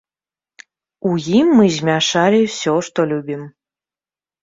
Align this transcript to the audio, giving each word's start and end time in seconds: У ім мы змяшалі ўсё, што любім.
У 1.09 1.11
ім 1.41 1.53
мы 1.61 1.69
змяшалі 1.77 2.43
ўсё, 2.49 2.75
што 2.91 2.99
любім. 3.15 3.49